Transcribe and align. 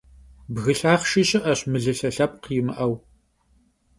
Bgı 0.53 0.73
lhaxhşşi 0.79 1.21
şı'eş, 1.29 1.59
mılılhe 1.71 2.09
lhepkh 2.15 2.47
yimı'eu. 2.55 2.93